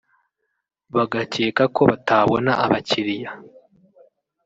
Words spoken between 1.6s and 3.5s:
ko batabona abakiliya